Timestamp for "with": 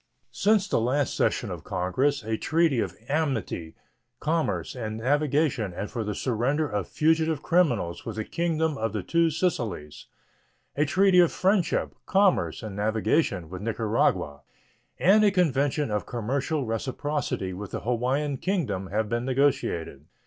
8.03-8.15, 13.47-13.61, 17.53-17.69